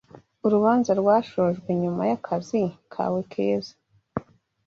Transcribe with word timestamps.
Urubanza 0.45 0.91
rwashojwe 1.01 1.69
nyuma 1.81 2.01
yakazi 2.11 2.61
kawe 2.93 3.19
keza 3.31 3.73